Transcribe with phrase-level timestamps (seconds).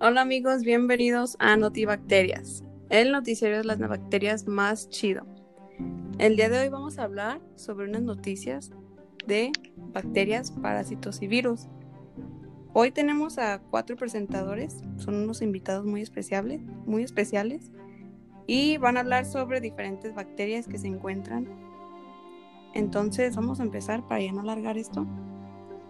[0.00, 5.26] Hola amigos, bienvenidos a Notibacterias, el noticiero de las bacterias más chido.
[6.20, 8.70] El día de hoy vamos a hablar sobre unas noticias
[9.26, 9.50] de
[9.92, 11.66] bacterias, parásitos y virus.
[12.74, 17.72] Hoy tenemos a cuatro presentadores, son unos invitados muy especiales, muy especiales
[18.46, 21.48] y van a hablar sobre diferentes bacterias que se encuentran.
[22.72, 25.08] Entonces vamos a empezar para ya no alargar esto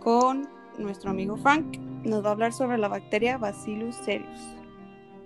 [0.00, 4.56] con nuestro amigo Frank nos va a hablar sobre la bacteria Bacillus cereus.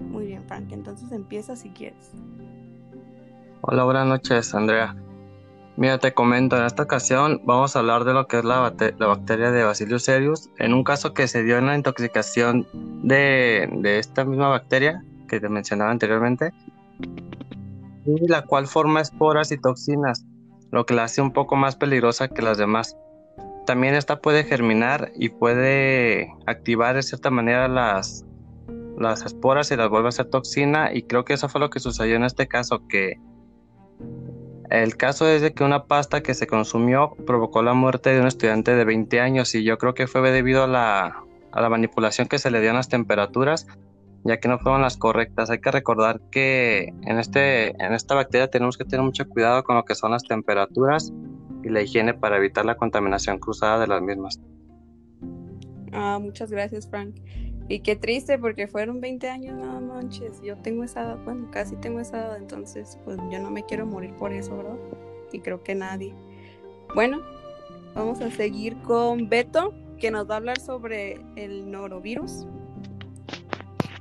[0.00, 2.12] Muy bien, Frank, entonces empieza si quieres.
[3.62, 4.96] Hola, buenas noches, Andrea.
[5.76, 9.06] Mira, te comento, en esta ocasión vamos a hablar de lo que es la, la
[9.06, 12.66] bacteria de Bacillus cereus, en un caso que se dio en la intoxicación
[13.02, 16.52] de, de esta misma bacteria que te mencionaba anteriormente,
[18.04, 20.26] y la cual forma esporas y toxinas,
[20.70, 22.96] lo que la hace un poco más peligrosa que las demás
[23.70, 28.26] también esta puede germinar y puede activar de cierta manera las,
[28.98, 30.92] las esporas y las vuelve a ser toxina.
[30.92, 33.20] Y creo que eso fue lo que sucedió en este caso que
[34.70, 38.26] el caso es de que una pasta que se consumió provocó la muerte de un
[38.26, 39.54] estudiante de 20 años.
[39.54, 42.70] Y yo creo que fue debido a la, a la manipulación que se le dio
[42.70, 43.68] en las temperaturas
[44.24, 45.48] ya que no fueron las correctas.
[45.48, 49.76] Hay que recordar que en, este, en esta bacteria tenemos que tener mucho cuidado con
[49.76, 51.12] lo que son las temperaturas
[51.62, 54.40] y la higiene para evitar la contaminación cruzada de las mismas.
[55.92, 57.16] Ah, muchas gracias, Frank.
[57.68, 60.40] Y qué triste porque fueron 20 años, no manches.
[60.42, 63.86] Yo tengo esa edad, bueno, casi tengo esa edad, entonces pues yo no me quiero
[63.86, 64.76] morir por eso, ¿verdad?
[65.32, 66.12] Y creo que nadie.
[66.94, 67.20] Bueno,
[67.94, 72.46] vamos a seguir con Beto, que nos va a hablar sobre el norovirus.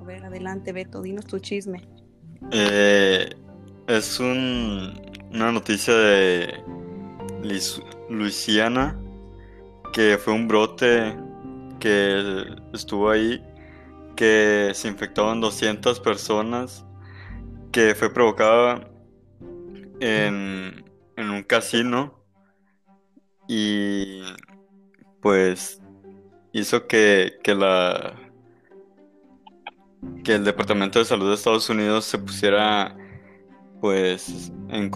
[0.00, 1.82] A ver, adelante, Beto, dinos tu chisme.
[2.52, 3.28] Eh,
[3.88, 4.92] es un,
[5.32, 6.62] una noticia de
[8.08, 8.98] Luisiana,
[9.92, 11.16] que fue un brote
[11.80, 13.42] que estuvo ahí,
[14.16, 16.84] que se infectaron 200 personas,
[17.72, 18.80] que fue provocado
[20.00, 20.84] en,
[21.16, 22.22] en un casino
[23.48, 24.22] y
[25.20, 25.80] pues
[26.52, 28.14] hizo que, que la
[30.24, 32.96] que el Departamento de Salud de Estados Unidos se pusiera
[33.80, 34.90] pues en,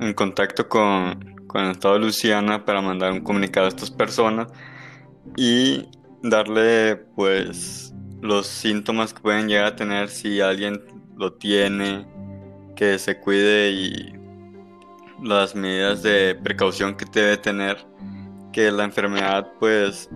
[0.00, 4.48] en contacto con, con el estado de Luisiana para mandar un comunicado a estas personas
[5.38, 5.88] y
[6.22, 10.82] darle pues los síntomas que pueden llegar a tener si alguien
[11.16, 12.06] lo tiene,
[12.76, 14.12] que se cuide y
[15.22, 17.78] las medidas de precaución que debe tener,
[18.52, 20.10] que la enfermedad pues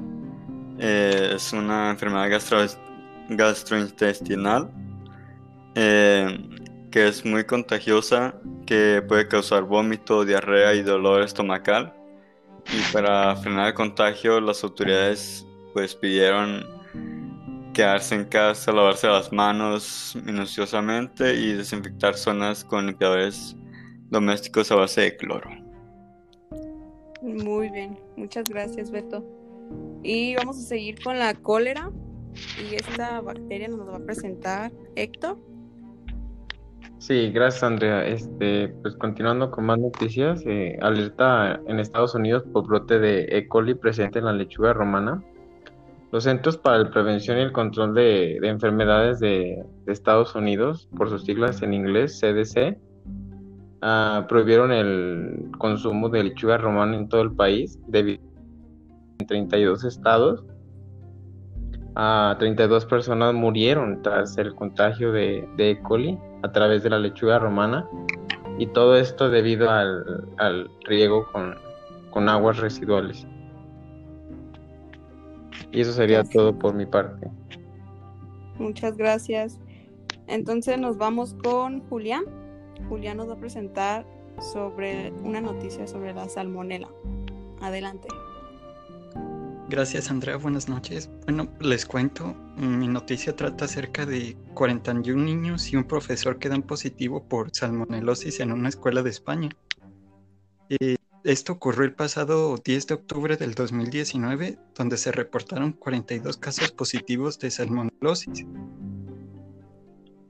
[0.78, 2.38] eh, es una enfermedad
[3.30, 4.70] gastrointestinal.
[5.74, 6.49] Eh,
[6.90, 8.34] que es muy contagiosa,
[8.66, 11.94] que puede causar vómito, diarrea y dolor estomacal.
[12.66, 16.64] Y para frenar el contagio, las autoridades pues pidieron
[17.72, 23.56] quedarse en casa, lavarse las manos minuciosamente y desinfectar zonas con limpiadores
[24.10, 25.50] domésticos a base de cloro.
[27.22, 29.24] Muy bien, muchas gracias Beto.
[30.02, 31.90] Y vamos a seguir con la cólera.
[32.58, 35.38] Y esta bacteria nos va a presentar Héctor.
[37.00, 38.04] Sí, gracias Andrea.
[38.06, 43.48] Este, pues continuando con más noticias, eh, alerta en Estados Unidos por brote de E.
[43.48, 45.24] coli presente en la lechuga romana.
[46.12, 51.24] Los Centros para la Prevención y el Control de, Enfermedades de, Estados Unidos, por sus
[51.24, 52.76] siglas en inglés, CDC,
[53.80, 58.22] ah, prohibieron el consumo de lechuga romana en todo el país debido
[59.20, 60.44] en 32 estados.
[61.94, 65.80] A 32 personas murieron tras el contagio de, de E.
[65.80, 67.88] coli a través de la lechuga romana
[68.58, 73.26] y todo esto debido al, riego con, aguas residuales.
[75.72, 77.30] Y eso sería todo por mi parte.
[78.58, 79.58] Muchas gracias.
[80.26, 82.24] Entonces nos vamos con Julián.
[82.88, 84.04] Julián nos va a presentar
[84.52, 86.88] sobre una noticia sobre la salmonela.
[87.62, 88.08] Adelante.
[89.70, 91.08] Gracias Andrea, buenas noches.
[91.26, 96.62] Bueno, les cuento, mi noticia trata acerca de 41 niños y un profesor que dan
[96.62, 99.50] positivo por salmonelosis en una escuela de España.
[100.70, 106.72] Eh, esto ocurrió el pasado 10 de octubre del 2019, donde se reportaron 42 casos
[106.72, 108.44] positivos de salmonelosis.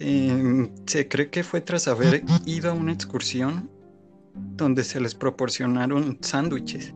[0.00, 3.70] Em, se cree que fue tras haber ido a una excursión
[4.34, 6.92] donde se les proporcionaron sándwiches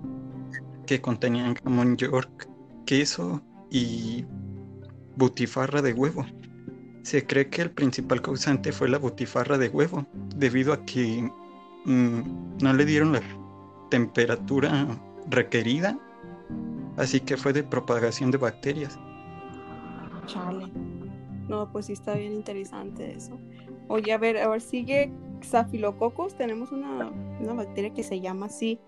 [0.85, 2.49] que contenían jamón york,
[2.87, 4.25] queso y
[5.17, 6.25] butifarra de huevo.
[7.03, 11.31] Se cree que el principal causante fue la butifarra de huevo, debido a que
[11.85, 13.21] mm, no le dieron la
[13.91, 14.87] temperatura
[15.29, 15.99] requerida,
[16.97, 18.99] así que fue de propagación de bacterias.
[21.49, 23.39] No, pues sí está bien interesante eso.
[23.89, 26.35] Oye, a ver, a ver, sigue Staphylococcus.
[26.35, 27.11] Tenemos una,
[27.41, 28.81] una bacteria que se llama así.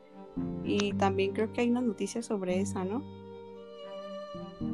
[0.65, 3.03] Y también creo que hay una noticia sobre esa, ¿no?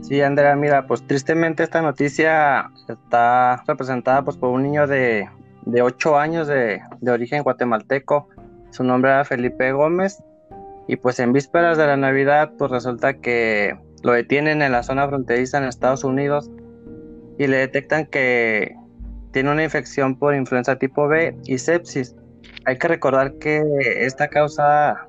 [0.00, 5.28] Sí, Andrea, mira, pues tristemente esta noticia está representada pues por un niño de,
[5.66, 8.28] de 8 años de, de origen guatemalteco.
[8.70, 10.22] Su nombre era Felipe Gómez.
[10.88, 15.06] Y pues en vísperas de la Navidad, pues resulta que lo detienen en la zona
[15.06, 16.50] fronteriza en Estados Unidos
[17.38, 18.76] y le detectan que
[19.32, 22.14] tiene una infección por influenza tipo B y sepsis.
[22.64, 23.62] Hay que recordar que
[23.96, 25.08] esta causa,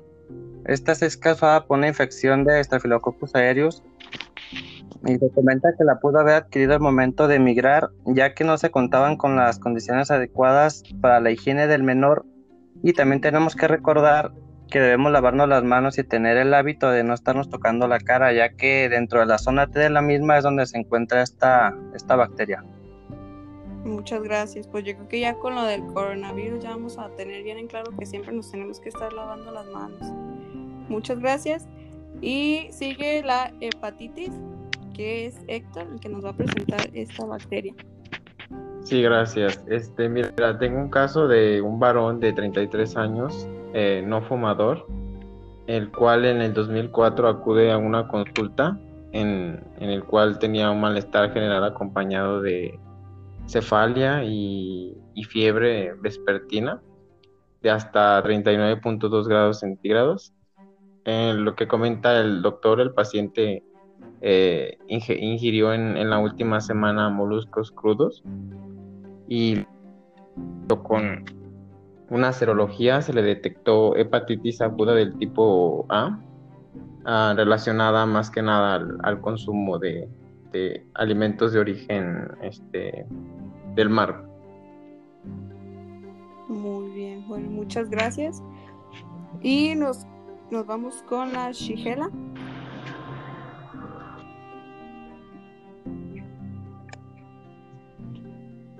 [0.66, 3.82] esta es causada por una infección de Staphylococcus aureus
[5.06, 8.56] y se comenta que la pudo haber adquirido al momento de emigrar, ya que no
[8.56, 12.24] se contaban con las condiciones adecuadas para la higiene del menor.
[12.82, 14.32] Y también tenemos que recordar
[14.70, 18.32] que debemos lavarnos las manos y tener el hábito de no estarnos tocando la cara,
[18.32, 21.74] ya que dentro de la zona T de la misma es donde se encuentra esta,
[21.94, 22.64] esta bacteria.
[23.84, 24.66] Muchas gracias.
[24.66, 27.66] Pues yo creo que ya con lo del coronavirus ya vamos a tener bien en
[27.66, 30.00] claro que siempre nos tenemos que estar lavando las manos.
[30.88, 31.68] Muchas gracias.
[32.22, 34.30] Y sigue la hepatitis,
[34.94, 37.74] que es Héctor el que nos va a presentar esta bacteria.
[38.84, 39.62] Sí, gracias.
[39.66, 44.86] Este, mira, tengo un caso de un varón de 33 años, eh, no fumador,
[45.66, 48.78] el cual en el 2004 acude a una consulta
[49.12, 52.78] en, en el cual tenía un malestar general acompañado de
[53.46, 54.96] cefalia y,
[55.28, 56.82] fiebre vespertina
[57.62, 60.32] de hasta 39.2 grados centígrados.
[61.04, 63.62] En lo que comenta el doctor, el paciente
[64.20, 68.22] eh, ingirió en, la última semana moluscos crudos
[69.28, 69.64] y
[70.82, 71.24] con
[72.10, 76.20] una serología se le detectó hepatitis aguda del tipo A,
[77.04, 80.08] ah, relacionada más que nada al consumo de,
[80.54, 83.04] de alimentos de origen este,
[83.74, 84.24] del mar.
[86.48, 88.42] Muy bien, bueno, muchas gracias.
[89.42, 90.06] Y nos,
[90.50, 92.08] nos vamos con la Shigela.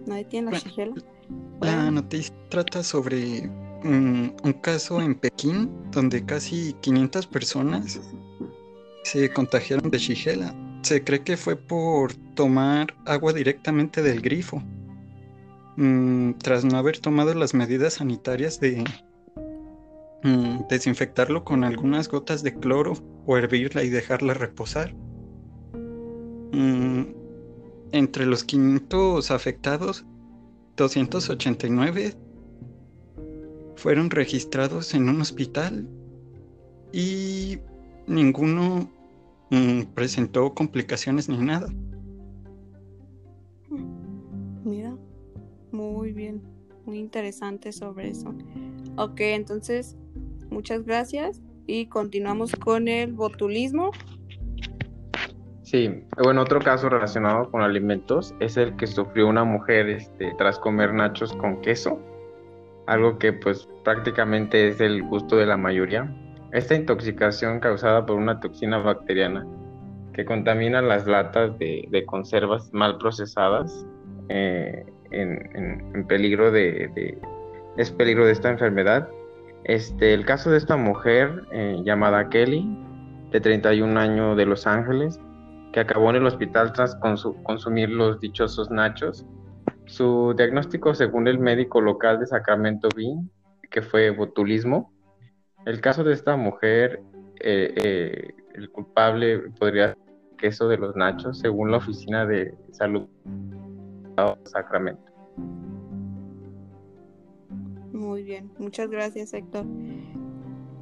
[0.07, 0.95] Nadie tiene la Shigela.
[1.61, 3.51] La noticia trata sobre
[3.83, 8.01] un, un caso en Pekín donde casi 500 personas
[9.03, 14.63] se contagiaron de Shigela se cree que fue por tomar agua directamente del grifo,
[15.77, 18.85] mm, tras no haber tomado las medidas sanitarias de
[20.23, 22.95] mm, desinfectarlo con algunas gotas de cloro
[23.27, 24.95] o hervirla y dejarla reposar.
[26.53, 27.05] Mm,
[27.93, 30.05] entre los 500 afectados,
[30.77, 32.15] 289
[33.77, 35.89] fueron registrados en un hospital
[36.93, 37.59] y
[38.07, 38.91] ninguno
[39.55, 41.69] Mm, presentó complicaciones ni nada.
[44.65, 44.97] Mira,
[45.71, 46.43] muy bien,
[46.85, 48.35] muy interesante sobre eso.
[48.97, 49.97] Ok, entonces,
[50.51, 53.93] muchas gracias y continuamos con el botulismo.
[55.63, 60.59] Sí, bueno, otro caso relacionado con alimentos es el que sufrió una mujer este, tras
[60.59, 62.01] comer nachos con queso,
[62.89, 66.13] algo que pues prácticamente es el gusto de la mayoría,
[66.55, 69.45] esta intoxicación causada por una toxina bacteriana
[70.13, 73.85] que contamina las latas de, conservas mal procesadas
[74.29, 79.09] eh, es peligro de esta enfermedad.
[79.65, 82.65] Este, el caso de esta mujer eh, llamada Kelly,
[83.33, 85.19] de 31 años de Los Ángeles,
[85.73, 89.27] que acabó en el hospital tras consumir los dichosos nachos.
[89.87, 93.29] Su diagnóstico, según el médico local de Sacramento Bean,
[93.71, 94.94] que fue botulismo,
[95.67, 97.03] el caso de esta mujer,
[97.41, 99.99] eh, eh, el culpable podría ser
[100.37, 105.03] queso de los nachos, según la Oficina de Salud de Sacramento.
[107.93, 109.65] Muy bien, muchas gracias Héctor.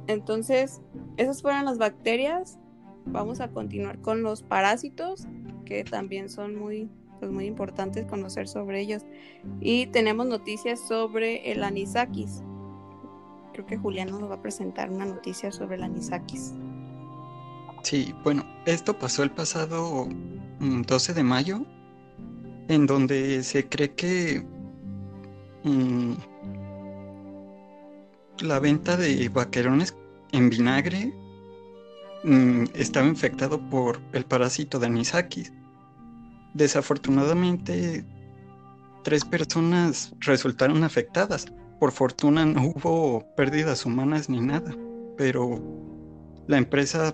[0.07, 0.81] Entonces,
[1.17, 2.59] esas fueron las bacterias.
[3.05, 5.27] Vamos a continuar con los parásitos,
[5.65, 9.05] que también son muy, pues muy importantes conocer sobre ellos.
[9.61, 12.43] Y tenemos noticias sobre el anisakis
[13.53, 16.53] creo que Julián nos va a presentar una noticia sobre el anisakis.
[17.83, 20.07] Sí, bueno, esto pasó el pasado
[20.59, 21.65] 12 mm, de mayo,
[22.67, 24.45] en donde se cree que
[25.63, 26.13] mm,
[28.39, 29.95] la venta de vaquerones
[30.31, 31.13] en vinagre
[32.23, 35.53] mm, estaba infectado por el parásito de anisakis.
[36.53, 38.05] Desafortunadamente,
[39.03, 41.47] tres personas resultaron afectadas
[41.83, 44.73] por fortuna no hubo pérdidas humanas ni nada,
[45.17, 45.59] pero
[46.47, 47.13] la empresa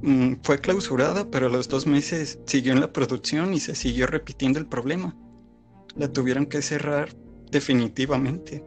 [0.00, 4.06] mm, fue clausurada, pero a los dos meses siguió en la producción y se siguió
[4.06, 5.16] repitiendo el problema.
[5.96, 7.08] La tuvieron que cerrar
[7.50, 8.64] definitivamente.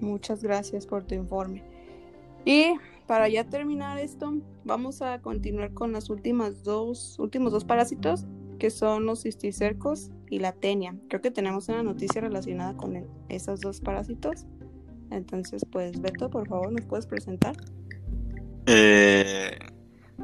[0.00, 1.62] Muchas gracias por tu informe.
[2.44, 2.74] Y
[3.06, 8.26] para ya terminar esto, vamos a continuar con las últimas dos, últimos dos parásitos,
[8.58, 10.94] que son los cisticercos y la tenia.
[11.08, 14.46] Creo que tenemos una noticia relacionada con esos dos parásitos.
[15.10, 17.56] Entonces, pues, Beto, por favor, ¿nos puedes presentar?
[18.66, 19.58] Eh,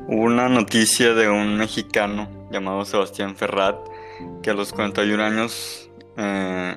[0.08, 3.76] una noticia de un mexicano llamado Sebastián Ferrat
[4.42, 6.75] que a los 41 años eh,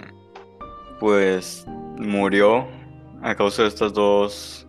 [1.00, 1.66] pues
[1.98, 2.68] murió
[3.22, 4.68] a causa de estas dos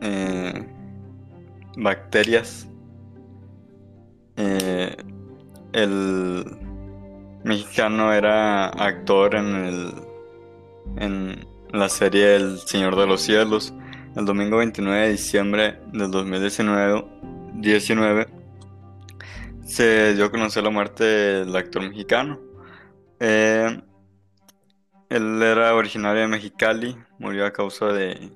[0.00, 0.66] eh,
[1.76, 2.68] bacterias.
[4.36, 4.96] Eh,
[5.72, 6.44] el
[7.44, 9.94] mexicano era actor en el
[10.96, 13.72] en la serie El Señor de los Cielos.
[14.16, 17.04] El domingo 29 de diciembre del 2019
[17.54, 18.26] 19,
[19.64, 22.40] se dio a conocer la muerte del actor mexicano.
[23.18, 23.80] Eh,
[25.08, 28.30] él era originario de Mexicali, murió a causa de,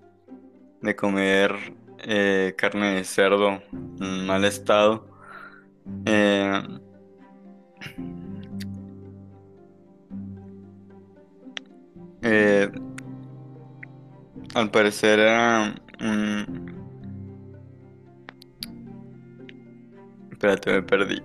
[0.83, 1.55] de comer
[2.01, 5.07] eh, carne de cerdo en mal estado.
[6.05, 6.63] Eh,
[12.25, 12.71] eh,
[14.55, 16.75] al parecer era un...
[20.31, 21.23] Espérate, me perdí.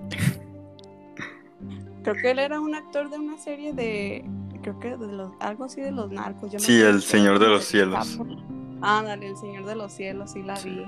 [2.04, 4.24] Creo que él era un actor de una serie de.
[4.62, 6.52] Creo que de los, algo así de los narcos.
[6.52, 8.18] yo Sí, El Señor de los Cielos.
[8.18, 8.26] Chapo.
[8.82, 10.86] Ándale, el Señor de los Cielos, sí la vi.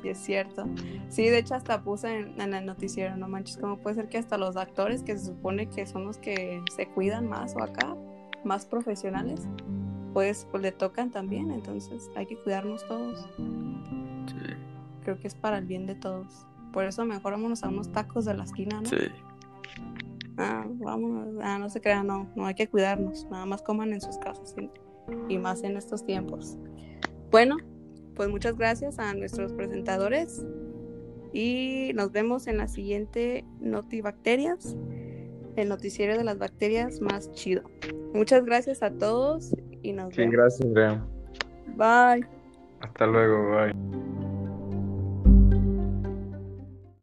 [0.00, 0.66] Sí, es cierto.
[1.08, 4.18] Sí, de hecho, hasta puse en, en el noticiero, no manches, ¿cómo puede ser que
[4.18, 7.94] hasta los actores que se supone que son los que se cuidan más o acá,
[8.44, 9.42] más profesionales,
[10.12, 11.50] pues, pues le tocan también?
[11.50, 13.28] Entonces, hay que cuidarnos todos.
[14.26, 14.54] Sí,
[15.02, 16.46] Creo que es para el bien de todos.
[16.72, 18.88] Por eso mejor vámonos a unos tacos de la esquina, ¿no?
[18.88, 18.96] sí.
[20.38, 21.36] Ah, vámonos.
[21.42, 22.26] Ah, no se crean, no.
[22.34, 23.26] No hay que cuidarnos.
[23.30, 24.70] Nada más coman en sus casas y,
[25.34, 26.56] y más en estos tiempos.
[27.30, 27.58] Bueno,
[28.14, 30.44] pues muchas gracias a nuestros presentadores
[31.32, 34.76] y nos vemos en la siguiente Notibacterias,
[35.56, 37.62] el noticiero de las bacterias más chido.
[38.14, 40.34] Muchas gracias a todos y nos Sí, vemos.
[40.34, 41.04] gracias, Andrea.
[41.76, 42.26] Bye.
[42.80, 44.11] Hasta luego, bye.